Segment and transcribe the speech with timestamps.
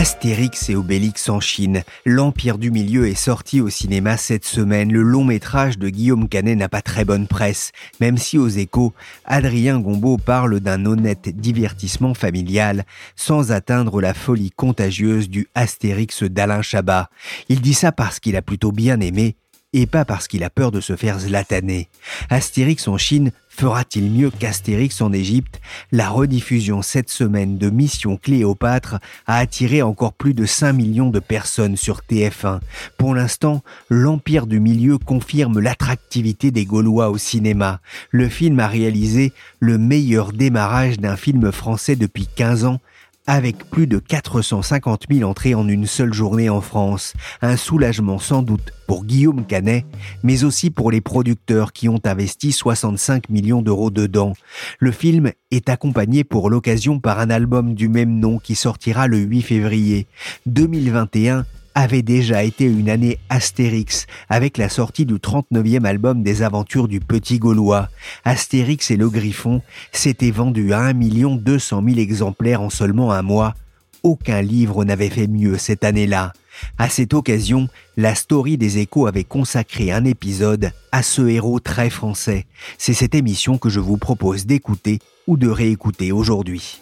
[0.00, 1.82] Astérix et Obélix en Chine.
[2.06, 4.90] L'Empire du Milieu est sorti au cinéma cette semaine.
[4.90, 8.94] Le long métrage de Guillaume Canet n'a pas très bonne presse, même si aux échos,
[9.26, 16.62] Adrien Gombeau parle d'un honnête divertissement familial, sans atteindre la folie contagieuse du Astérix d'Alain
[16.62, 17.10] Chabat.
[17.50, 19.36] Il dit ça parce qu'il a plutôt bien aimé,
[19.72, 21.88] et pas parce qu'il a peur de se faire zlataner.
[22.28, 25.60] Astérix en Chine fera-t-il mieux qu'Astérix en Égypte?
[25.92, 31.20] La rediffusion cette semaine de Mission Cléopâtre a attiré encore plus de 5 millions de
[31.20, 32.60] personnes sur TF1.
[32.96, 37.80] Pour l'instant, l'Empire du Milieu confirme l'attractivité des Gaulois au cinéma.
[38.10, 42.80] Le film a réalisé le meilleur démarrage d'un film français depuis 15 ans
[43.26, 47.14] avec plus de 450 000 entrées en une seule journée en France.
[47.42, 49.84] Un soulagement sans doute pour Guillaume Canet,
[50.22, 54.32] mais aussi pour les producteurs qui ont investi 65 millions d'euros dedans.
[54.78, 59.18] Le film est accompagné pour l'occasion par un album du même nom qui sortira le
[59.18, 60.06] 8 février
[60.46, 66.88] 2021 avait déjà été une année Astérix, avec la sortie du 39e album des aventures
[66.88, 67.88] du Petit Gaulois.
[68.24, 70.94] Astérix et le Griffon s'étaient vendu à 1
[71.36, 73.54] 200 000 exemplaires en seulement un mois.
[74.02, 76.32] Aucun livre n'avait fait mieux cette année-là.
[76.78, 81.90] À cette occasion, la story des échos avait consacré un épisode à ce héros très
[81.90, 82.46] français.
[82.78, 86.80] C'est cette émission que je vous propose d'écouter ou de réécouter aujourd'hui.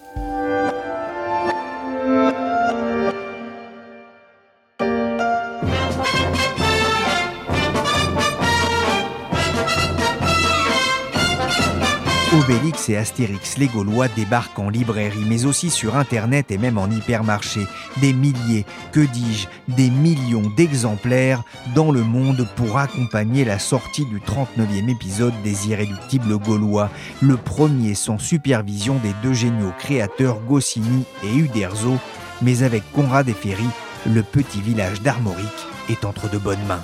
[12.48, 16.88] Obélix et Astérix les Gaulois débarquent en librairie, mais aussi sur Internet et même en
[16.88, 17.66] hypermarché.
[17.98, 21.42] Des milliers, que dis-je, des millions d'exemplaires
[21.74, 26.88] dans le monde pour accompagner la sortie du 39e épisode des Irréductibles Gaulois,
[27.20, 31.98] le premier sans supervision des deux géniaux créateurs Goscinny et Uderzo,
[32.40, 33.68] mais avec Conrad et Ferry,
[34.06, 36.80] le petit village d'Armorique est entre de bonnes mains.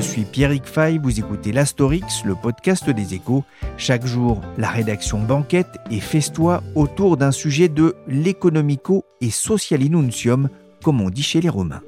[0.00, 3.44] Je suis Pierrick Fay, vous écoutez l'Astorix, le podcast des échos.
[3.76, 10.48] Chaque jour, la rédaction banquette et festoie autour d'un sujet de l'économico et socialinuntium,
[10.82, 11.82] comme on dit chez les Romains.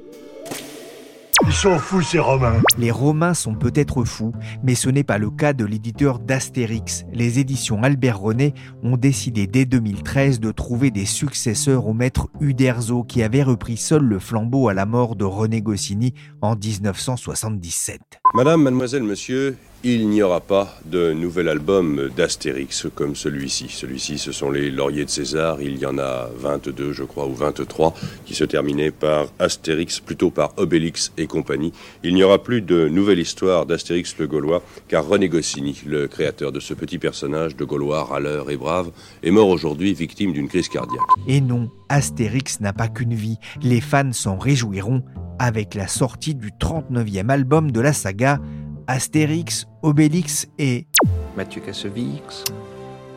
[1.53, 2.63] Ils sont fous ces Romains.
[2.79, 4.33] Les Romains sont peut-être fous,
[4.63, 7.05] mais ce n'est pas le cas de l'éditeur d'Astérix.
[7.13, 13.03] Les éditions Albert René ont décidé dès 2013 de trouver des successeurs au maître Uderzo
[13.03, 18.01] qui avait repris seul le flambeau à la mort de René Goscinny en 1977.
[18.33, 23.67] Madame, mademoiselle, monsieur, il n'y aura pas de nouvel album d'Astérix comme celui-ci.
[23.67, 25.61] Celui-ci, ce sont les Lauriers de César.
[25.61, 27.93] Il y en a 22, je crois, ou 23,
[28.25, 31.73] qui se terminaient par Astérix, plutôt par Obélix et compagnie.
[32.01, 36.53] Il n'y aura plus de nouvelle histoire d'Astérix le Gaulois, car René Goscinny, le créateur
[36.53, 38.91] de ce petit personnage de Gaulois râleur et brave,
[39.21, 41.01] est mort aujourd'hui victime d'une crise cardiaque.
[41.27, 43.37] Et non, Astérix n'a pas qu'une vie.
[43.61, 45.03] Les fans s'en réjouiront
[45.39, 48.39] avec la sortie du 39e album de la saga
[48.87, 50.87] Astérix, Obélix et
[51.35, 52.43] Mathieu Kassovix.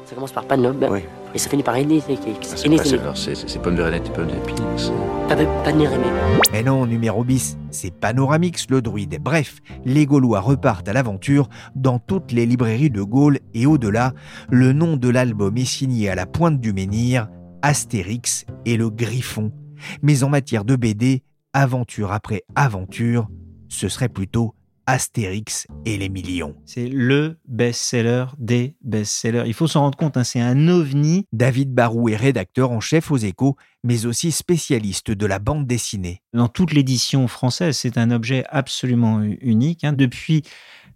[0.04, 0.86] Ça commence par Panob.
[0.90, 1.00] Oui.
[1.34, 2.02] Et ça finit par Ennis.
[2.08, 4.90] Ah, c'est c'est- pommes de renette et pix.
[5.28, 6.06] Panoramé.
[6.52, 9.18] Mais non, numéro bis, c'est Panoramix le druide.
[9.20, 14.12] Bref, les Gaulois repartent à l'aventure dans toutes les librairies de Gaulle et au-delà.
[14.48, 17.28] Le nom de l'album est signé à la pointe du menhir,
[17.60, 19.52] Astérix et le Griffon.
[20.02, 21.22] Mais en matière de BD,
[21.52, 23.28] aventure après aventure,
[23.68, 24.54] ce serait plutôt
[24.86, 26.54] Astérix et les millions.
[26.64, 29.44] C'est le best-seller des best-sellers.
[29.46, 31.26] Il faut s'en rendre compte, hein, c'est un ovni.
[31.32, 36.22] David Barou est rédacteur en chef aux échos, mais aussi spécialiste de la bande dessinée.
[36.32, 39.84] Dans toute l'édition française, c'est un objet absolument unique.
[39.84, 39.92] hein.
[39.92, 40.42] Depuis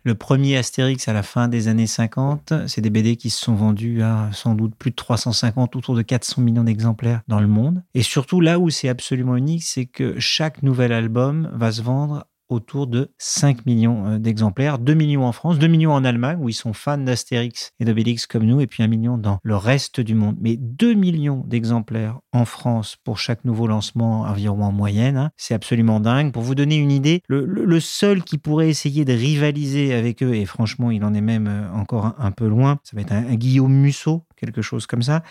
[0.03, 3.55] le premier Astérix à la fin des années 50, c'est des BD qui se sont
[3.55, 7.83] vendus à sans doute plus de 350, autour de 400 millions d'exemplaires dans le monde.
[7.95, 12.25] Et surtout, là où c'est absolument unique, c'est que chaque nouvel album va se vendre
[12.51, 16.49] autour de 5 millions euh, d'exemplaires, 2 millions en France, 2 millions en Allemagne, où
[16.49, 20.01] ils sont fans d'Astérix et d'Obélix comme nous, et puis 1 million dans le reste
[20.01, 20.37] du monde.
[20.41, 25.31] Mais 2 millions d'exemplaires en France pour chaque nouveau lancement, environ en moyenne, hein.
[25.37, 26.33] c'est absolument dingue.
[26.33, 30.45] Pour vous donner une idée, le, seul qui pourrait essayer de rivaliser avec eux, et
[30.45, 33.73] franchement, il en est même euh, encore un, peu loin, ça va être un, Guillaume
[33.73, 35.23] Musso, quelque chose comme ça.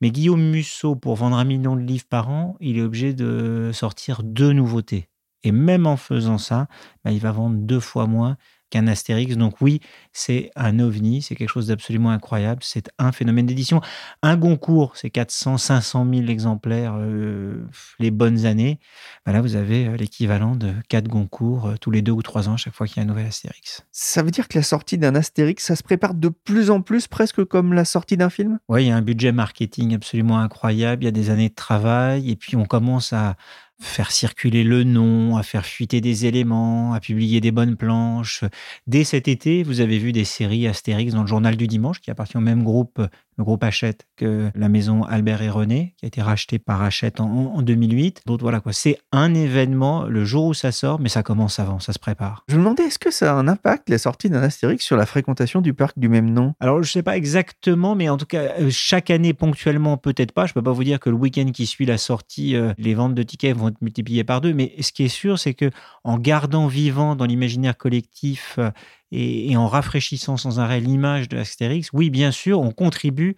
[0.00, 3.70] Mais Guillaume Musso, pour vendre un million de livres par an, il est obligé de
[3.72, 5.08] sortir deux nouveautés.
[5.44, 6.66] Et même en faisant ça,
[7.04, 8.36] bah, il va vendre deux fois moins
[8.70, 9.36] qu'un Astérix.
[9.36, 9.80] Donc oui,
[10.12, 13.80] c'est un ovni, c'est quelque chose d'absolument incroyable, c'est un phénomène d'édition.
[14.22, 17.64] Un Goncourt, c'est 400, 500 000 exemplaires euh,
[17.98, 18.78] les bonnes années.
[19.24, 22.48] Bah là, vous avez euh, l'équivalent de quatre Goncourt euh, tous les deux ou trois
[22.48, 23.82] ans, chaque fois qu'il y a un nouvel Astérix.
[23.90, 27.06] Ça veut dire que la sortie d'un Astérix, ça se prépare de plus en plus,
[27.06, 28.58] presque comme la sortie d'un film?
[28.68, 31.54] Oui, il y a un budget marketing absolument incroyable, il y a des années de
[31.54, 33.36] travail, et puis on commence à
[33.80, 38.44] faire circuler le nom, à faire fuiter des éléments, à publier des bonnes planches.
[38.86, 42.10] Dès cet été, vous avez vu des séries Astérix dans le journal du dimanche, qui
[42.10, 43.00] appartient au même groupe
[43.38, 47.20] le groupe Hachette que la maison Albert et René, qui a été rachetée par Hachette
[47.20, 48.22] en, 2008.
[48.26, 51.78] Donc voilà quoi, c'est un événement le jour où ça sort, mais ça commence avant,
[51.78, 52.44] ça se prépare.
[52.48, 55.06] Je me demandais, est-ce que ça a un impact, la sortie d'un Astérix, sur la
[55.06, 56.54] fréquentation du parc du même nom?
[56.60, 60.32] Alors je ne sais pas exactement, mais en tout cas, euh, chaque année ponctuellement, peut-être
[60.32, 60.46] pas.
[60.46, 62.94] Je ne peux pas vous dire que le week-end qui suit la sortie, euh, les
[62.94, 65.70] ventes de tickets vont être multipliées par deux, mais ce qui est sûr, c'est que
[66.02, 68.70] en gardant vivant dans l'imaginaire collectif euh,
[69.10, 73.36] et, en rafraîchissant sans arrêt l'image de Astérix, oui, bien sûr, on contribue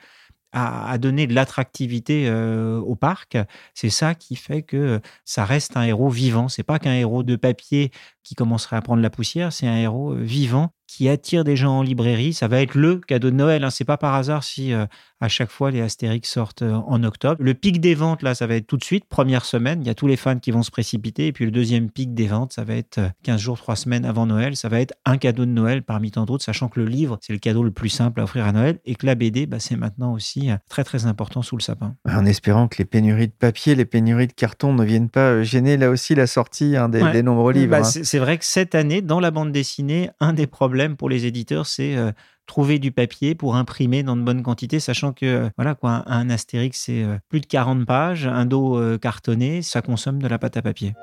[0.52, 3.38] à, donner de l'attractivité euh, au parc.
[3.74, 6.48] C'est ça qui fait que ça reste un héros vivant.
[6.48, 7.92] C'est pas qu'un héros de papier
[8.24, 11.78] qui commencerait à prendre la poussière, c'est un héros euh, vivant qui attire des gens
[11.78, 12.32] en librairie.
[12.32, 13.62] Ça va être le cadeau de Noël.
[13.62, 13.70] Hein.
[13.70, 14.86] C'est pas par hasard si euh,
[15.20, 17.36] à chaque fois les Astérix sortent euh, en octobre.
[17.38, 19.82] Le pic des ventes, là, ça va être tout de suite, première semaine.
[19.82, 21.28] Il y a tous les fans qui vont se précipiter.
[21.28, 24.26] Et puis le deuxième pic des ventes, ça va être 15 jours, 3 semaines avant
[24.26, 24.56] Noël.
[24.56, 27.32] Ça va être un cadeau de Noël parmi tant d'autres, sachant que le livre, c'est
[27.32, 29.76] le cadeau le plus simple à offrir à Noël et que la BD, bah, c'est
[29.76, 31.94] maintenant aussi très, très important sous le sapin.
[32.04, 35.76] En espérant que les pénuries de papier, les pénuries de carton ne viennent pas gêner
[35.76, 37.70] là aussi la sortie hein, des, nombreux livres.
[37.70, 38.02] Bah, hein.
[38.02, 41.66] C'est vrai que cette année, dans la bande dessinée, un des problèmes pour les éditeurs,
[41.66, 42.12] c'est euh,
[42.46, 46.30] trouver du papier pour imprimer dans de bonnes quantités, sachant que euh, voilà quoi, un
[46.30, 50.56] Astérix, c'est euh, plus de 40 pages, un dos cartonné, ça consomme de la pâte
[50.56, 50.94] à papier.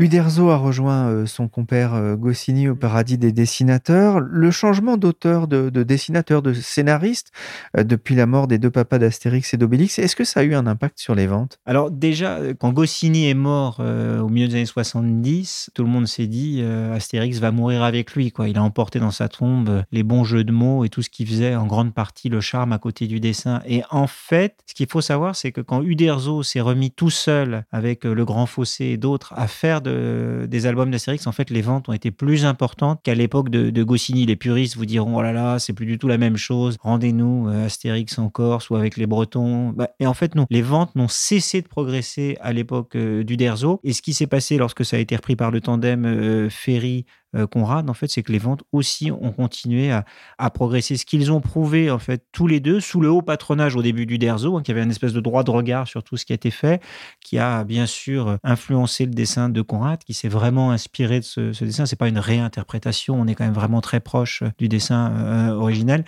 [0.00, 4.18] Uderzo a rejoint euh, son compère euh, Goscinny au paradis des dessinateurs.
[4.18, 7.30] Le changement d'auteur, de, dessinateur, de scénariste
[7.76, 10.56] euh, depuis la mort des deux papas d'Astérix et d'Obélix, est-ce que ça a eu
[10.56, 11.60] un impact sur les ventes?
[11.64, 16.26] Alors déjà, quand Goscinny est mort au milieu des années 70, tout le monde s'est
[16.26, 16.62] dit
[16.92, 18.32] Astérix va mourir avec lui.
[18.46, 21.24] Il a emporté dans sa tombe les bons jeux de mots et tout ce qui
[21.24, 23.62] faisait en grande partie le charme à côté du dessin.
[23.66, 27.64] Et en fait, ce qu'il faut savoir, c'est que quand Uderzo s'est remis tout seul
[27.70, 31.88] avec Le Grand Fossé et d'autres à faire des albums d'Astérix, en fait, les ventes
[31.88, 34.26] ont été plus importantes qu'à l'époque de, Goscinny.
[34.26, 36.76] Les puristes vous diront, oh là là, c'est plus du tout la même chose.
[36.80, 39.70] Rendez-nous euh, Astérix en Corse ou avec les Bretons.
[39.70, 40.46] Bah, et en fait, non.
[40.50, 43.80] Les ventes n'ont cessé de progresser à l'époque euh, du Derzo.
[43.84, 47.04] Et ce qui s'est passé lorsque ça a été repris par le tandem euh, Ferry
[47.50, 50.96] Conrad, en fait, c'est que les ventes aussi ont continué à, progresser.
[50.96, 54.06] Ce qu'ils ont prouvé, en fait, tous les deux, sous le haut patronage au début
[54.06, 56.32] du Derzo, hein, qui avait un espèce de droit de regard sur tout ce qui
[56.32, 56.82] a été fait,
[57.20, 61.52] qui a bien sûr influencé le dessin de Conrad, qui s'est vraiment inspiré de ce,
[61.52, 61.84] ce dessin.
[61.98, 66.04] Pas une réinterprétation, on est quand même vraiment très proche du dessin euh, original.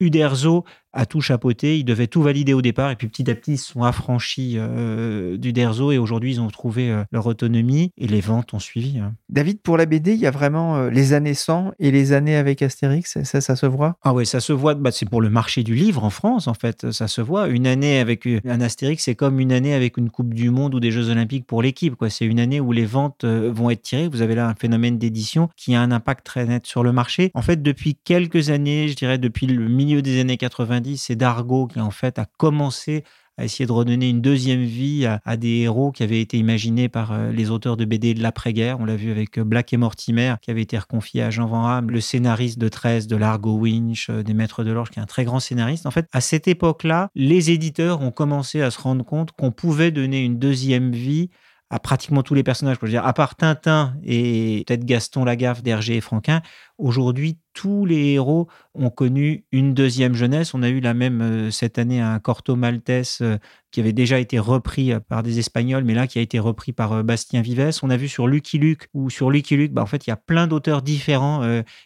[0.00, 1.78] Uderzo a tout chapeauté.
[1.78, 4.54] Ils devaient tout valider au départ et puis petit à petit, ils se sont affranchis
[4.56, 8.58] euh, du Derzo et aujourd'hui, ils ont trouvé euh, leur autonomie et les ventes ont
[8.58, 8.98] suivi.
[8.98, 9.14] Hein.
[9.28, 12.36] David, pour la BD, il y a vraiment euh, les années 100 et les années
[12.36, 13.22] avec Astérix.
[13.22, 13.96] Ça, ça se voit?
[14.02, 14.74] Ah oui, ça se voit.
[14.74, 16.90] Bah, c'est pour le marché du livre en France, en fait.
[16.92, 17.48] Ça se voit.
[17.48, 20.80] Une année avec un Astérix, c'est comme une année avec une Coupe du Monde ou
[20.80, 21.94] des Jeux Olympiques pour l'équipe.
[22.08, 24.08] C'est une année où les ventes vont être tirées.
[24.08, 27.30] Vous avez là un phénomène d'édition qui a un impact très net sur le marché.
[27.34, 31.66] En fait, depuis quelques années, je dirais depuis le milieu des années 90, c'est Dargo
[31.66, 33.04] qui en fait a commencé
[33.36, 37.12] à essayer de redonner une deuxième vie à, des héros qui avaient été imaginés par
[37.12, 38.78] euh, les auteurs de BD de l'après-guerre.
[38.78, 41.66] On l'a vu avec euh, Black et Mortimer, qui avait été reconfié à Jean Van
[41.66, 45.02] Hamme, le scénariste de 13, de Largo Winch, euh, des Maîtres de l'Orge, qui est
[45.02, 45.86] un très grand scénariste.
[45.86, 49.90] En fait, à cette époque-là, les éditeurs ont commencé à se rendre compte qu'on pouvait
[49.90, 51.30] donner une deuxième vie
[51.70, 52.76] à pratiquement tous les personnages.
[52.80, 56.40] Je dire, à part Tintin et peut-être Gaston Lagaffe d'Hergé et Franquin,
[56.78, 60.54] aujourd'hui, tous les héros ont connu une deuxième jeunesse.
[60.54, 63.38] On a eu la même euh, cette année un Corto Maltese euh,
[63.70, 66.72] qui avait déjà été repris euh, par des Espagnols, mais là qui a été repris
[66.72, 67.78] par Bastien Vives.
[67.82, 70.12] On a vu sur Lucky Luke ou sur Lucky Luke, bah, en fait, il y
[70.12, 71.42] a plein d'auteurs différents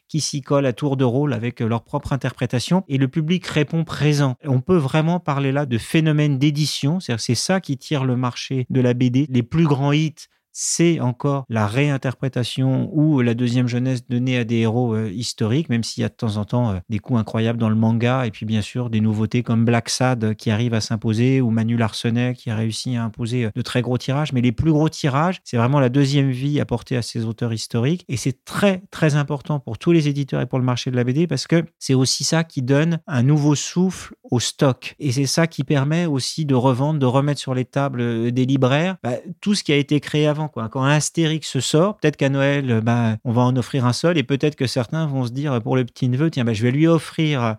[0.08, 3.84] qui s'y collent à tour de rôle avec leur propre interprétation et le public répond
[3.84, 4.36] présent.
[4.44, 8.80] On peut vraiment parler là de phénomène d'édition, c'est ça qui tire le marché de
[8.80, 9.26] la BD.
[9.28, 10.28] Les plus grands hits
[10.60, 15.84] c'est encore la réinterprétation ou la deuxième jeunesse donnée à des héros euh, historiques, même
[15.84, 18.32] s'il y a de temps en temps euh, des coups incroyables dans le manga, et
[18.32, 22.34] puis bien sûr des nouveautés comme Black Sad qui arrive à s'imposer, ou Manu Larsenet
[22.34, 24.32] qui a réussi à imposer euh, de très gros tirages.
[24.32, 28.04] Mais les plus gros tirages, c'est vraiment la deuxième vie apportée à ces auteurs historiques,
[28.08, 31.04] et c'est très très important pour tous les éditeurs et pour le marché de la
[31.04, 35.26] BD parce que c'est aussi ça qui donne un nouveau souffle au stock, et c'est
[35.26, 39.54] ça qui permet aussi de revendre, de remettre sur les tables des libraires bah, tout
[39.54, 40.47] ce qui a été créé avant.
[40.48, 44.56] Quand Astérix sort, peut-être qu'à Noël, bah, on va en offrir un seul, et peut-être
[44.56, 47.56] que certains vont se dire pour le petit neveu, tiens, bah, je vais lui offrir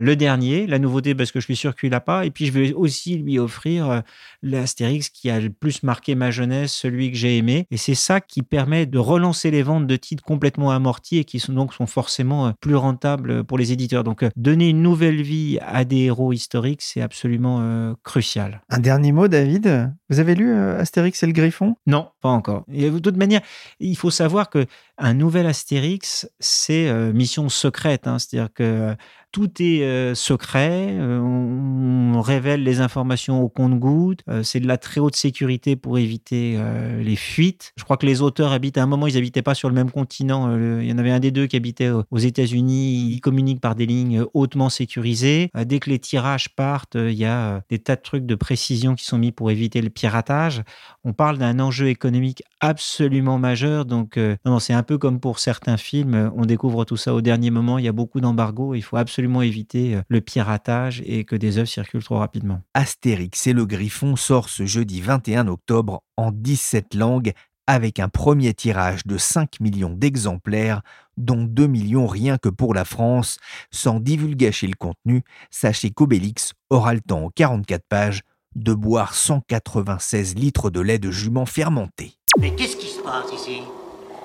[0.00, 2.52] le dernier, la nouveauté parce que je suis sûr qu'il n'a pas, et puis je
[2.52, 4.00] vais aussi lui offrir euh,
[4.42, 8.20] l'Astérix qui a le plus marqué ma jeunesse, celui que j'ai aimé, et c'est ça
[8.20, 11.86] qui permet de relancer les ventes de titres complètement amortis et qui sont donc sont
[11.86, 14.02] forcément euh, plus rentables pour les éditeurs.
[14.02, 18.62] Donc euh, donner une nouvelle vie à des héros historiques, c'est absolument crucial.
[18.70, 19.92] Un dernier mot, David?
[20.08, 21.76] Vous avez lu Astérix et le Griffon?
[21.86, 22.64] Non, pas encore.
[22.72, 23.42] Et de toute manière,
[23.78, 24.66] il faut savoir que
[24.96, 28.18] un nouvel Astérix, c'est mission secrète, hein.
[28.18, 28.94] c'est-à-dire que
[29.32, 34.76] tout est euh, secret, euh, on, révèle les informations au compte-gouttes, euh, c'est de la
[34.76, 36.58] très haute sécurité pour éviter
[36.98, 37.72] les fuites.
[37.76, 39.90] Je crois que les auteurs habitent à un moment, ils n'habitaient pas sur le même
[39.90, 40.54] continent.
[40.80, 43.86] il y en avait un des deux qui habitait aux États-Unis, ils communiquent par des
[43.86, 45.50] lignes hautement sécurisées.
[45.64, 49.04] dès que les tirages partent, il y a des tas de trucs de précision qui
[49.04, 50.62] sont mis pour éviter le piratage.
[51.04, 55.76] On parle d'un enjeu économique absolument majeur, donc non, c'est un peu comme pour certains
[55.76, 58.96] films, on découvre tout ça au dernier moment, il y a beaucoup d'embargos, il faut
[58.96, 62.62] absolument absolument éviter euh, le piratage et que des œuvres circulent trop rapidement.
[62.72, 67.34] Astérix et le Griffon sort ce jeudi 21 octobre en 17 langues
[67.66, 70.80] avec un premier tirage de 5 millions d'exemplaires,
[71.18, 73.36] dont 2 millions rien que pour la France.
[73.70, 78.22] Sans divulgacher le contenu, sachez qu'Obélix aura le temps en 44 pages
[78.56, 82.14] de boire 196 litres de lait de jument fermenté.
[82.38, 83.60] Mais qu'est-ce qui se passe ici?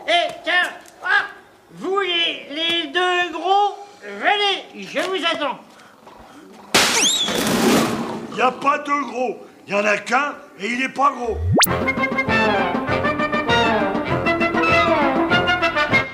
[0.08, 0.72] Eh, tiens
[1.04, 1.26] ah,
[1.76, 5.60] Vous les, les deux gros Venez, je vous attends.
[8.30, 9.38] Il n'y a pas de gros.
[9.68, 11.38] Il n'y en a qu'un et il n'est pas gros.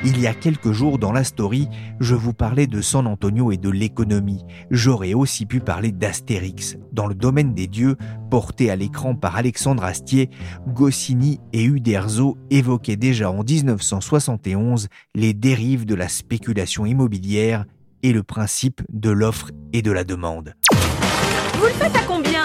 [0.05, 1.67] Il y a quelques jours dans la story,
[1.99, 4.45] je vous parlais de San Antonio et de l'économie.
[4.69, 6.77] J'aurais aussi pu parler d'Astérix.
[6.93, 7.97] Dans le domaine des dieux,
[8.29, 10.29] porté à l'écran par Alexandre Astier,
[10.67, 17.65] Goscinny et Uderzo évoquaient déjà en 1971 les dérives de la spéculation immobilière
[18.03, 20.53] et le principe de l'offre et de la demande.
[21.55, 22.43] Vous le faites à combien?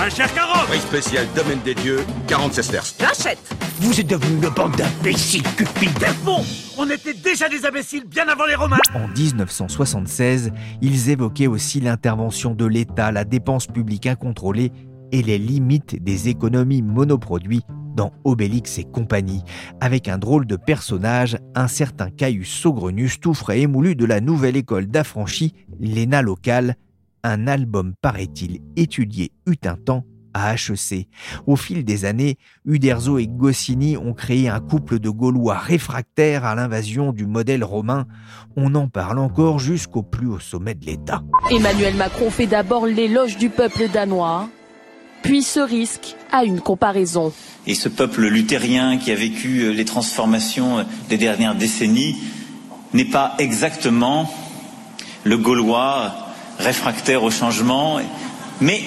[0.00, 2.96] Un cher carotte Prix spécial Domaine des Dieux, 40 sesterces.
[3.00, 3.38] J'achète.
[3.80, 6.06] Vous êtes devenu une bande d'imbéciles cupides.
[6.24, 6.44] Bon
[6.76, 8.76] On était déjà des imbéciles bien avant les Romains.
[8.94, 14.70] En 1976, ils évoquaient aussi l'intervention de l'État, la dépense publique incontrôlée
[15.10, 17.64] et les limites des économies monoproduits
[17.98, 19.42] dans Obélix et compagnie,
[19.80, 24.56] avec un drôle de personnage, un certain Caius Saugrenus, tout frais émoulu de la nouvelle
[24.56, 26.76] école d'affranchis, l'ENA locale,
[27.24, 31.08] un album, paraît-il, étudié eut un temps à HEC.
[31.48, 36.54] Au fil des années, Uderzo et Goscinny ont créé un couple de Gaulois réfractaires à
[36.54, 38.06] l'invasion du modèle romain.
[38.54, 41.24] On en parle encore jusqu'au plus haut sommet de l'État.
[41.50, 44.48] Emmanuel Macron fait d'abord l'éloge du peuple danois
[45.22, 47.32] puis ce risque à une comparaison.
[47.66, 52.16] Et ce peuple luthérien qui a vécu euh, les transformations euh, des dernières décennies
[52.94, 54.32] n'est pas exactement
[55.24, 56.14] le Gaulois
[56.58, 57.98] réfractaire au changement,
[58.60, 58.82] mais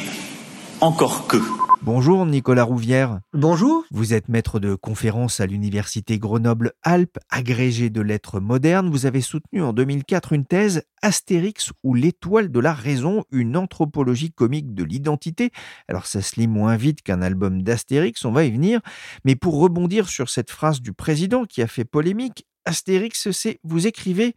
[0.81, 1.37] encore que.
[1.83, 3.21] Bonjour Nicolas Rouvière.
[3.33, 3.83] Bonjour.
[3.89, 8.91] Vous êtes maître de conférence à l'université Grenoble-Alpes, agrégé de lettres modernes.
[8.91, 14.31] Vous avez soutenu en 2004 une thèse Astérix ou l'étoile de la raison, une anthropologie
[14.31, 15.49] comique de l'identité.
[15.87, 18.79] Alors ça se lit moins vite qu'un album d'Astérix, on va y venir.
[19.25, 23.87] Mais pour rebondir sur cette phrase du président qui a fait polémique, Astérix, c'est, vous
[23.87, 24.35] écrivez,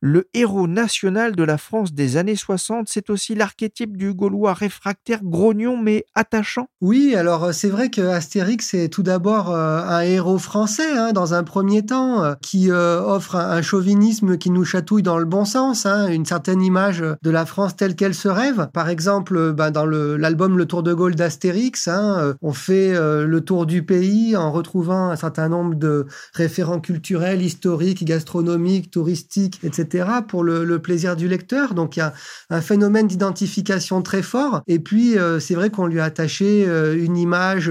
[0.00, 5.20] le héros national de la France des années 60, c'est aussi l'archétype du Gaulois réfractaire,
[5.22, 6.68] grognon mais attachant.
[6.80, 11.12] Oui, alors euh, c'est vrai que Astérix est tout d'abord euh, un héros français, hein,
[11.12, 15.44] dans un premier temps, euh, qui offre un, chauvinisme qui nous chatouille dans le bon
[15.44, 18.68] sens, hein, une certaine image de la France telle qu'elle se rêve.
[18.72, 23.66] Par exemple, bah, dans l'album le, Tour de Gaulle d'Astérix, hein, on fait le tour
[23.66, 29.89] du pays en retrouvant un certain nombre de référents culturels, historiques, historiques, gastronomiques, touristiques, etc.,
[30.28, 31.74] pour le, plaisir du lecteur.
[31.74, 32.12] Donc il y a
[32.48, 34.62] un phénomène d'identification très fort.
[34.66, 37.70] Et puis, c'est vrai qu'on lui a attaché une image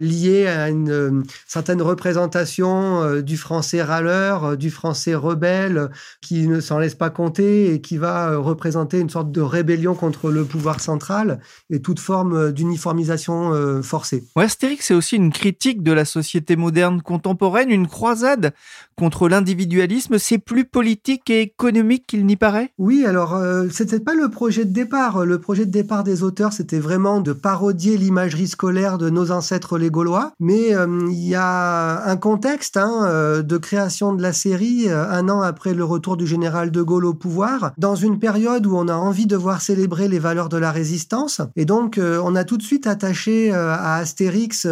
[0.00, 5.90] liée à une certaine représentation du français râleur, du français rebelle,
[6.20, 10.30] qui ne s'en laisse pas compter et qui va représenter une sorte de rébellion contre
[10.30, 11.40] le pouvoir central
[11.70, 14.24] et toute forme d'uniformisation forcée.
[14.36, 18.52] Ouais, Astérix, c'est aussi une critique de la société moderne contemporaine, une croisade
[18.96, 20.18] contre l'individualisme.
[20.18, 22.70] C'est plus politique et économique qu'il n'y paraît?
[22.78, 25.24] Oui, alors euh, c'était pas le projet de départ.
[25.24, 29.78] Le projet de départ des auteurs, c'était vraiment de parodier l'imagerie scolaire de nos ancêtres
[29.78, 30.32] les Gaulois.
[30.40, 35.08] Mais euh, il y a un contexte hein, euh, de création de la série euh,
[35.10, 38.76] un an après le retour du général de Gaulle au pouvoir, dans une période où
[38.76, 41.40] on a envie de voir célébrer les valeurs de la résistance.
[41.56, 44.66] Et donc, on a tout de suite attaché à Astérix,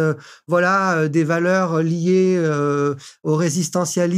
[0.47, 2.41] voilà, des valeurs liées
[3.23, 4.12] au résistentialisme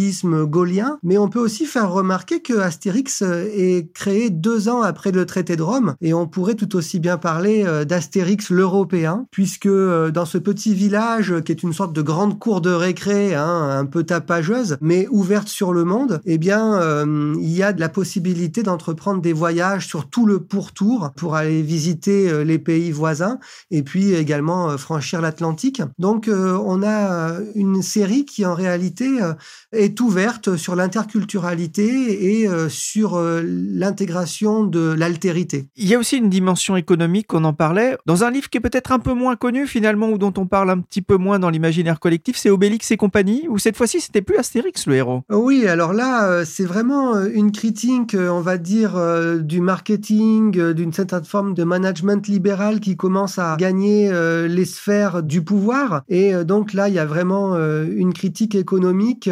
[0.45, 0.97] gaulien.
[1.03, 5.55] Mais on peut aussi faire remarquer que Astérix est créé deux ans après le traité
[5.55, 10.73] de Rome, et on pourrait tout aussi bien parler d'Astérix l'Européen, puisque dans ce petit
[10.73, 15.07] village qui est une sorte de grande cour de récré, hein, un peu tapageuse, mais
[15.09, 17.05] ouverte sur le monde, eh bien,
[17.39, 21.61] il y a de la possibilité d'entreprendre des voyages sur tout le pourtour pour aller
[21.61, 23.39] visiter les pays voisins
[23.71, 25.81] et puis également franchir l'Atlantique.
[25.99, 29.09] Donc, on a une série qui en réalité
[29.71, 35.67] est ouverte sur l'interculturalité et sur l'intégration de l'altérité.
[35.75, 38.61] Il y a aussi une dimension économique, on en parlait, dans un livre qui est
[38.61, 41.49] peut-être un peu moins connu finalement ou dont on parle un petit peu moins dans
[41.49, 45.23] l'imaginaire collectif, c'est Obélix et compagnie, où cette fois-ci c'était plus Astérix le héros.
[45.29, 48.99] Oui, alors là, c'est vraiment une critique, on va dire,
[49.39, 54.11] du marketing, d'une certaine forme de management libéral qui commence à gagner
[54.47, 56.03] les sphères du pouvoir.
[56.09, 59.29] Et donc là, il y a vraiment une critique économique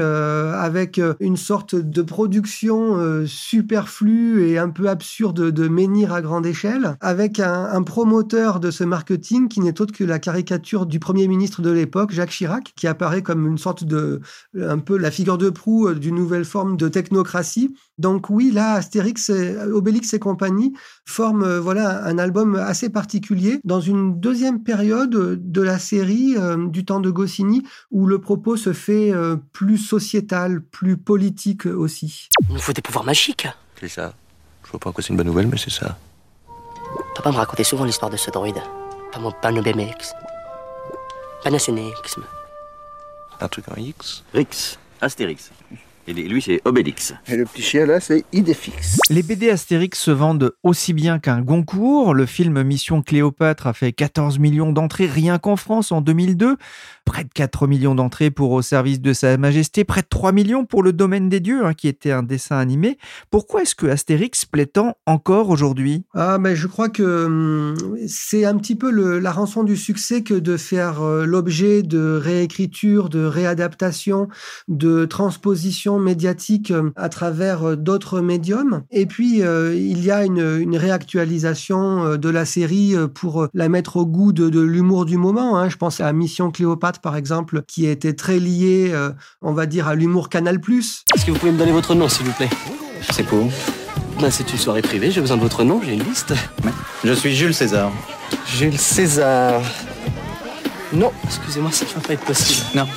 [0.54, 6.98] avec une sorte de production superflue et un peu absurde de menhir à grande échelle,
[7.02, 11.28] avec un, un promoteur de ce marketing qui n'est autre que la caricature du premier
[11.28, 14.22] ministre de l'époque, Jacques Chirac, qui apparaît comme une sorte de,
[14.60, 17.76] un peu la figure de proue d'une nouvelle forme de technocratie.
[17.98, 19.32] Donc oui, là, Astérix,
[19.72, 20.74] Obélix et compagnie
[21.05, 26.36] forment voilà un album assez particulier dans une deuxième période de la série
[26.69, 29.12] du temps de Goscinny où le propos se fait
[29.51, 32.29] plus sociétal, plus politique aussi.
[32.48, 33.48] Il nous faut des pouvoirs magiques.
[33.79, 34.13] C'est ça.
[34.65, 35.98] Je vois pas quoi c'est une bonne nouvelle, mais c'est ça.
[37.15, 38.62] Papa me racontait souvent l'histoire de ce droïde.
[39.12, 40.13] Pas mon panobémex.
[41.43, 42.24] Panacénixme.
[43.41, 44.79] Un truc en X Rix.
[45.01, 45.51] Astérix.
[46.05, 47.13] Et lui, c'est Obélix.
[47.29, 49.00] Et le petit chien là, c'est Idéfix.
[49.10, 52.13] Les BD Astérix se vendent aussi bien qu'un Goncourt.
[52.13, 56.57] Le film Mission Cléopâtre a fait 14 millions d'entrées rien qu'en France en 2002.
[57.05, 59.83] Près de 4 millions d'entrées pour Au service de Sa Majesté.
[59.83, 62.98] Près de 3 millions pour Le Domaine des Dieux, hein, qui était un dessin animé.
[63.29, 66.05] Pourquoi est-ce que Astérix plaît tant encore aujourd'hui?
[66.13, 67.75] Ah, mais je crois que hum,
[68.07, 68.89] c'est un petit peu
[69.20, 74.29] la rançon du succès que de faire euh, l'objet de réécriture, de réadaptation,
[74.70, 78.83] de transposition médiatique à travers d'autres médiums.
[78.92, 84.05] Et puis, euh, il y a une, réactualisation de la série pour la mettre au
[84.05, 85.57] goût de, de l'humour du moment.
[85.57, 85.70] Hein.
[85.70, 89.88] Je pense à Mission Cléopâtre, par exemple, qui était très liée, euh, on va dire,
[89.88, 90.60] à l'humour Canal+.
[91.16, 92.50] Est-ce que vous pouvez me donner votre nom, s'il vous plaît?
[93.12, 93.50] C'est pour
[94.20, 96.34] ben, C'est une soirée privée, j'ai besoin de votre nom, j'ai une liste.
[97.03, 97.92] Je suis Jules César.
[98.48, 99.62] Jules César.
[100.94, 102.62] Non, excusez-moi, ça ne va pas être possible.
[102.75, 102.88] Non.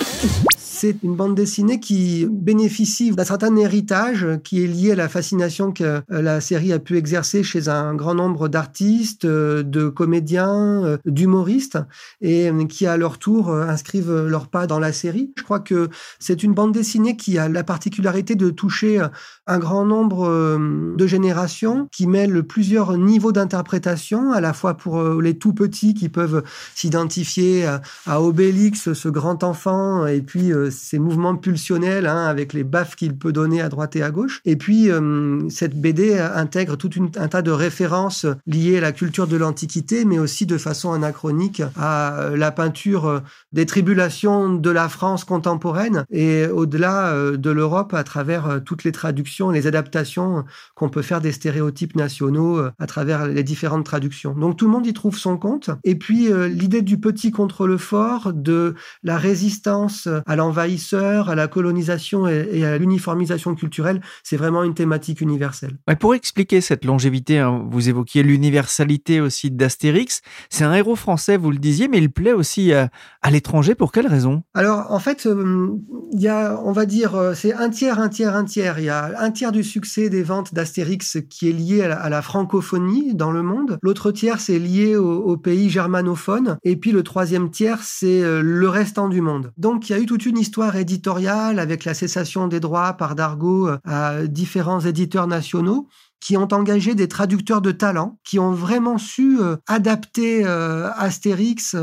[0.79, 5.73] C'est une bande dessinée qui bénéficie d'un certain héritage qui est lié à la fascination
[5.73, 11.79] que la série a pu exercer chez un grand nombre d'artistes, de comédiens, d'humoristes,
[12.21, 15.33] et qui à leur tour inscrivent leur pas dans la série.
[15.39, 19.01] Je crois que c'est une bande dessinée qui a la particularité de toucher
[19.47, 20.59] un grand nombre
[20.95, 26.11] de générations, qui mêle plusieurs niveaux d'interprétation, à la fois pour les tout petits qui
[26.11, 26.43] peuvent
[26.75, 27.67] s'identifier
[28.05, 33.17] à Obélix, ce grand enfant, et puis ces mouvements pulsionnels hein, avec les baffes qu'il
[33.17, 34.41] peut donner à droite et à gauche.
[34.45, 39.27] Et puis, euh, cette BD intègre tout un tas de références liées à la culture
[39.27, 45.25] de l'Antiquité, mais aussi de façon anachronique à la peinture des tribulations de la France
[45.25, 51.21] contemporaine et au-delà de l'Europe à travers toutes les traductions, les adaptations qu'on peut faire
[51.21, 54.35] des stéréotypes nationaux à travers les différentes traductions.
[54.35, 55.71] Donc tout le monde y trouve son compte.
[55.85, 61.49] Et puis, l'idée du petit contre le fort, de la résistance à l'envers à la
[61.49, 64.01] colonisation et, à l'uniformisation culturelle.
[64.23, 65.79] C'est vraiment une thématique universelle.
[66.01, 70.23] pour expliquer cette longévité, hein, vous évoquiez l'universalité aussi d'Astérix.
[70.51, 72.91] C'est un héros français, vous le disiez, mais il plaît aussi à,
[73.31, 73.75] l'étranger.
[73.75, 74.43] Pour quelle raison?
[74.55, 75.71] Alors, en fait, euh,
[76.13, 78.79] il y a, on va dire, euh, c'est un tiers, un tiers, un tiers.
[78.79, 82.23] Il y a un tiers du succès des ventes d'Astérix qui est lié à la,
[82.23, 83.79] francophonie dans le monde.
[83.83, 86.57] L'autre tiers, c'est lié aux pays germanophones.
[86.65, 89.53] Et puis le troisième tiers, c'est euh, le restant du monde.
[89.57, 93.15] Donc il y a eu toute une histoire éditoriale avec la cessation des droits par
[93.15, 98.51] Dargaud euh, à différents éditeurs nationaux qui ont engagé des traducteurs de talent, qui ont
[98.51, 101.77] vraiment su euh, adapter Astérix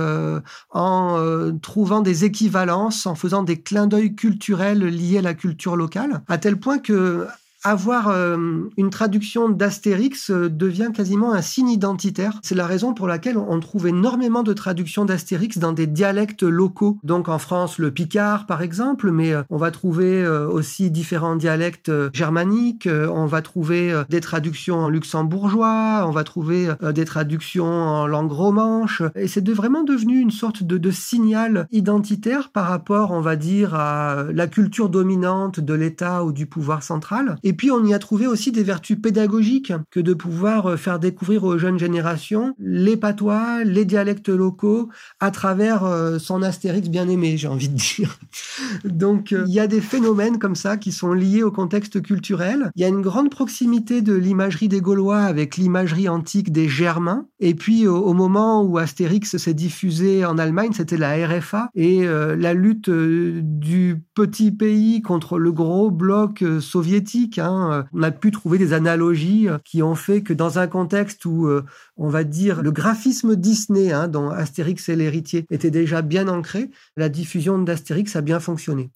[0.71, 6.23] en trouvant des équivalences, en faisant des clins d'œil culturels liés à la culture locale,
[6.27, 7.27] à tel point que
[7.63, 12.39] avoir euh, une traduction d'Astérix euh, devient quasiment un signe identitaire.
[12.43, 16.97] C'est la raison pour laquelle on trouve énormément de traductions d'Astérix dans des dialectes locaux.
[17.03, 21.91] Donc en France, le Picard par exemple, mais euh, on va trouver aussi différents dialectes
[22.13, 28.31] germaniques, on va trouver des traductions en luxembourgeois, on va trouver des traductions en langue
[28.31, 33.35] romanche, et c'est de, vraiment devenu une sorte de, signal identitaire par rapport, on va
[33.35, 37.37] dire, à la culture dominante de l'État ou du pouvoir central.
[37.53, 40.97] Et puis on y a trouvé aussi des vertus pédagogiques que de pouvoir euh, faire
[40.97, 44.89] découvrir aux jeunes générations les patois, les dialectes locaux
[45.19, 48.17] à travers euh, son Astérix bien aimé, j'ai envie de dire.
[48.85, 52.71] Donc euh, il y a des phénomènes comme ça qui sont liés au contexte culturel.
[52.75, 57.27] Il y a une grande proximité de l'imagerie des Gaulois avec l'imagerie antique des Germains.
[57.39, 62.53] Et puis au, moment où Astérix s'est diffusé en Allemagne, c'était la RFA et la
[62.55, 68.73] lutte du petit pays contre le gros bloc soviétique Hein, on a pu trouver des
[68.73, 71.65] analogies euh, qui ont fait que dans un contexte où, euh,
[71.97, 76.69] on va dire, le graphisme Disney, hein, dont Astérix et l'héritier, était déjà bien ancré,
[76.97, 78.89] la diffusion d'Astérix a bien fonctionné.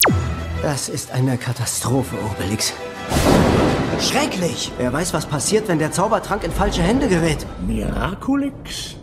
[0.62, 2.74] Das ist eine Katastrophe, Obelix.
[4.00, 4.72] Schrecklich!
[4.78, 7.46] Wer weiß, was passiert, wenn der Zaubertrank in falsche Hände gerät.
[7.66, 8.96] Miraculix!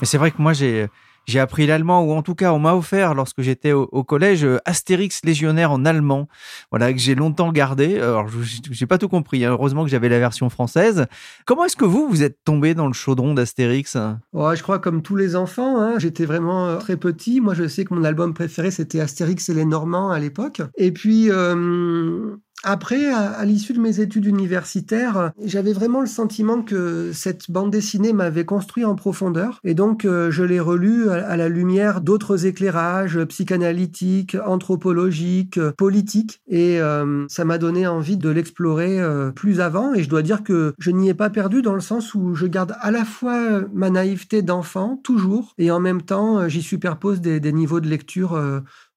[0.00, 0.88] Mais c'est vrai que moi, j'ai
[1.26, 4.58] j'ai appris l'allemand, ou en tout cas, on m'a offert lorsque j'étais au, collège euh,
[4.64, 6.28] Astérix légionnaire en allemand,
[6.70, 7.98] voilà que j'ai longtemps gardé.
[7.98, 8.26] Alors,
[8.70, 9.44] j'ai pas tout compris.
[9.44, 9.50] Hein.
[9.52, 11.06] Heureusement que j'avais la version française.
[11.46, 13.96] Comment est-ce que vous vous êtes tombé dans le chaudron d'Astérix
[14.34, 15.80] Je crois comme tous les enfants.
[15.80, 15.98] Hein.
[15.98, 17.40] J'étais vraiment euh, très petit.
[17.40, 20.62] Moi, je sais que mon album préféré c'était Astérix et les Normands à l'époque.
[20.76, 21.30] Et puis.
[21.30, 27.70] Euh, après, à, l'issue de mes études universitaires, j'avais vraiment le sentiment que cette bande
[27.70, 29.60] dessinée m'avait construit en profondeur.
[29.64, 36.40] Et donc, euh, je l'ai relue à, la lumière d'autres éclairages psychanalytiques, anthropologiques, politiques.
[36.48, 39.92] Et euh, ça m'a donné envie de l'explorer euh, plus avant.
[39.92, 42.46] Et je dois dire que je n'y ai pas perdu dans le sens où je
[42.46, 47.40] garde à la fois ma naïveté d'enfant, toujours, et en même temps, j'y superpose des,
[47.40, 48.40] des, niveaux de lecture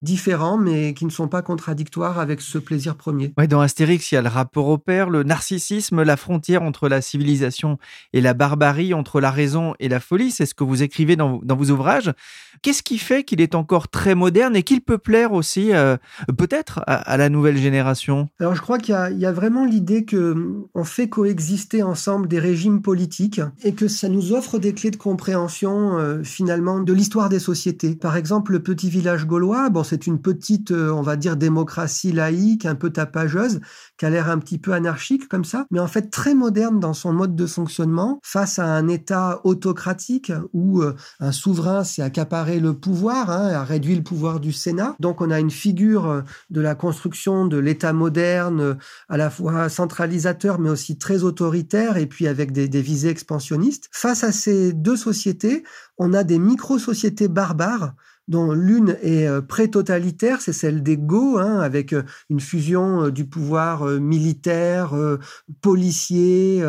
[0.01, 3.33] différents, mais qui ne sont pas contradictoires avec ce plaisir premier.
[3.37, 6.87] Ouais, dans Astérix, il y a le rapport au père, le narcissisme, la frontière entre
[6.87, 7.79] la civilisation
[8.13, 10.29] et la barbarie, entre la raison et la folie.
[10.29, 12.13] C'est ce que vous écrivez dans, vos ouvrages.
[12.61, 15.97] Qu'est-ce qui fait qu'il est encore très moderne et qu'il peut plaire aussi, euh,
[16.37, 18.29] peut-être, à, la nouvelle génération?
[18.39, 20.35] Alors, je crois qu'il y, a vraiment l'idée que
[20.73, 24.97] on fait coexister ensemble des régimes politiques et que ça nous offre des clés de
[24.97, 27.95] compréhension, euh, finalement, de l'histoire des sociétés.
[27.95, 32.11] Par exemple, le petit village gaulois, bon, c'est une petite, euh, on va dire, démocratie
[32.11, 33.59] laïque, un peu tapageuse,
[33.97, 36.93] qui a l'air un petit peu anarchique comme ça, mais en fait très moderne dans
[36.93, 42.59] son mode de fonctionnement face à un État autocratique où euh, un souverain s'est accaparé
[42.59, 44.95] le pouvoir, hein, a réduit le pouvoir du Sénat.
[44.99, 48.77] Donc on a une figure euh, de la construction de l'État moderne,
[49.09, 53.89] à la fois centralisateur mais aussi très autoritaire et puis avec des, des visées expansionnistes.
[53.91, 55.63] Face à ces deux sociétés,
[55.97, 57.93] on a des micro-sociétés barbares
[58.27, 63.11] dont l'une est euh, pré-totalitaire, c'est celle des Go, hein, avec euh, une fusion euh,
[63.11, 64.93] du pouvoir militaire,
[65.61, 66.63] policier,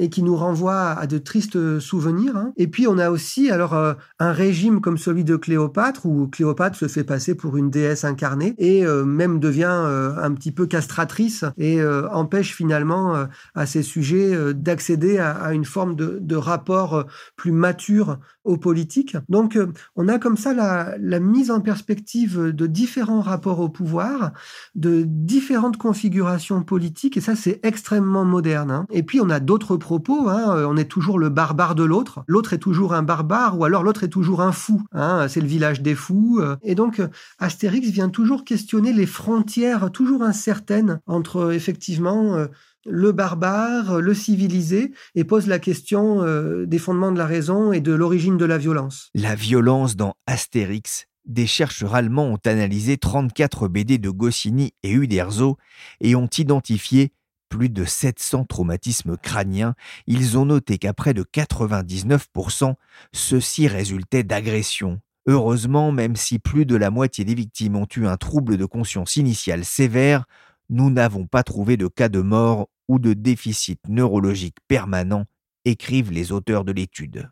[0.00, 2.36] et qui nous renvoie à de tristes souvenirs.
[2.36, 2.52] Hein.
[2.56, 3.74] Et puis on a aussi alors
[4.18, 8.54] un régime comme celui de Cléopâtre, où Cléopâtre se fait passer pour une déesse incarnée
[8.58, 15.52] et même devient un petit peu castratrice et empêche finalement à ces sujets d'accéder à,
[15.52, 19.16] une forme de, de rapport plus mature aux politiques.
[19.28, 19.58] Donc
[19.96, 24.32] on a comme ça la, la mise en perspective de différents rapports au pouvoir,
[24.74, 28.70] de différentes configurations politiques, et ça c'est extrêmement moderne.
[28.70, 28.86] Hein.
[28.90, 30.64] Et puis on a d'autres hein.
[30.68, 34.04] on est toujours le barbare de l'autre, l'autre est toujours un barbare, ou alors l'autre
[34.04, 35.26] est toujours un fou, hein.
[35.28, 36.40] c'est le village des fous.
[36.62, 37.02] Et donc
[37.38, 42.46] Astérix vient toujours questionner les frontières toujours incertaines entre effectivement euh,
[42.86, 47.80] le barbare, le civilisé, et pose la question euh, des fondements de la raison et
[47.80, 49.10] de l'origine de la violence.
[49.14, 55.58] La violence dans Astérix, des chercheurs allemands ont analysé 34 BD de Goscinny et Uderzo
[56.00, 57.12] et ont identifié
[57.50, 59.74] plus de 700 traumatismes crâniens.
[60.06, 62.74] Ils ont noté qu'à près de 99%,
[63.12, 65.00] ceux-ci résultaient d'agressions.
[65.26, 69.16] Heureusement, même si plus de la moitié des victimes ont eu un trouble de conscience
[69.16, 70.24] initial sévère,
[70.70, 75.26] nous n'avons pas trouvé de cas de mort ou de déficit neurologique permanent,
[75.66, 77.28] écrivent les auteurs de l'étude.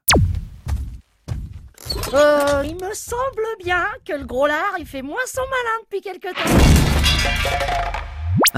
[2.13, 6.01] Euh, il me semble bien que le gros lard, il fait moins son malin depuis
[6.01, 7.59] quelque temps.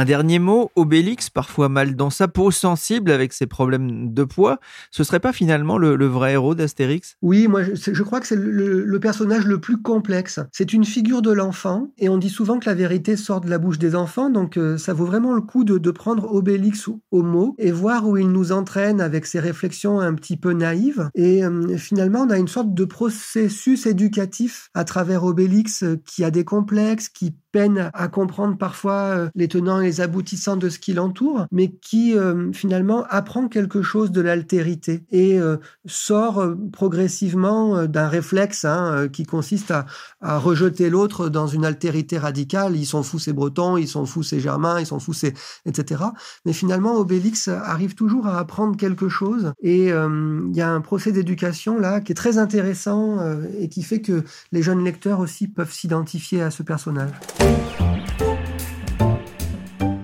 [0.01, 4.59] Un dernier mot, Obélix, parfois mal dans sa peau, sensible avec ses problèmes de poids,
[4.91, 7.19] ce serait pas finalement le, vrai héros d'Astérix?
[7.21, 10.41] Oui, moi je, crois que c'est le, personnage le plus complexe.
[10.53, 13.59] C'est une figure de l'enfant, et on dit souvent que la vérité sort de la
[13.59, 17.55] bouche des enfants, donc euh, ça vaut vraiment le coup de, prendre Obélix au mot
[17.59, 21.11] et voir où il nous entraîne avec ses réflexions un petit peu naïves.
[21.15, 26.25] Et euh, finalement, on a une sorte de processus éducatif à travers Obélix euh, qui
[26.25, 30.79] a des complexes, qui peine à comprendre parfois les tenants et les aboutissants de ce
[30.79, 37.87] qui l'entoure, mais qui euh, finalement apprend quelque chose de l'altérité et euh, sort progressivement
[37.87, 42.77] d'un réflexe hein, qui consiste à, rejeter l'autre dans une altérité radicale.
[42.77, 45.35] Ils sont fous ces Bretons, ils sont fous ces Germains, ils sont fous ces
[45.67, 46.05] etc.
[46.45, 51.11] Mais finalement, Obélix arrive toujours à apprendre quelque chose et il y a un procès
[51.11, 53.19] d'éducation là qui est très intéressant
[53.59, 54.23] et qui fait que
[54.53, 57.11] les jeunes lecteurs aussi peuvent s'identifier à ce personnage.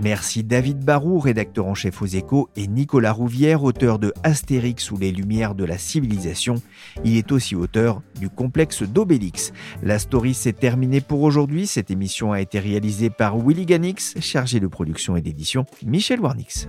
[0.02, 4.98] Merci David Barou, rédacteur en chef aux échos, et Nicolas Rouvière, auteur de Astérix sous
[4.98, 6.56] les lumières de la civilisation.
[7.04, 9.52] Il est aussi auteur du complexe d'Obélix.
[9.82, 11.66] La story s'est terminée pour aujourd'hui.
[11.66, 16.68] Cette émission a été réalisée par Willy Ganix, chargé de production et d'édition Michel Warnix.